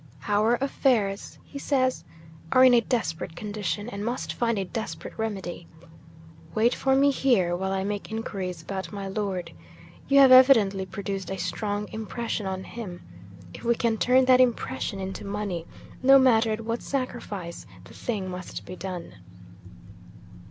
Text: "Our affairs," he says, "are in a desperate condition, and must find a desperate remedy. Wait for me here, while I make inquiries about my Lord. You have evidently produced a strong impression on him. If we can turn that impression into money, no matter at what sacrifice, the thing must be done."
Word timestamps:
"Our 0.27 0.55
affairs," 0.55 1.37
he 1.43 1.59
says, 1.59 2.03
"are 2.51 2.65
in 2.65 2.73
a 2.73 2.81
desperate 2.81 3.35
condition, 3.35 3.87
and 3.87 4.03
must 4.03 4.33
find 4.33 4.57
a 4.57 4.65
desperate 4.65 5.13
remedy. 5.15 5.67
Wait 6.55 6.73
for 6.73 6.95
me 6.95 7.11
here, 7.11 7.55
while 7.55 7.71
I 7.71 7.83
make 7.83 8.09
inquiries 8.11 8.63
about 8.63 8.91
my 8.91 9.07
Lord. 9.07 9.51
You 10.07 10.17
have 10.17 10.31
evidently 10.31 10.87
produced 10.87 11.29
a 11.29 11.37
strong 11.37 11.87
impression 11.89 12.47
on 12.47 12.63
him. 12.63 13.03
If 13.53 13.63
we 13.63 13.75
can 13.75 13.97
turn 13.99 14.25
that 14.25 14.41
impression 14.41 14.99
into 14.99 15.23
money, 15.23 15.67
no 16.01 16.17
matter 16.17 16.49
at 16.49 16.65
what 16.65 16.81
sacrifice, 16.81 17.67
the 17.83 17.93
thing 17.93 18.27
must 18.27 18.65
be 18.65 18.75
done." 18.75 19.13